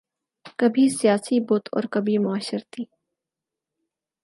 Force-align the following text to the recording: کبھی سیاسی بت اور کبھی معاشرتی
کبھی 0.57 0.87
سیاسی 0.89 1.39
بت 1.39 1.69
اور 1.71 1.83
کبھی 1.91 2.17
معاشرتی 2.17 2.83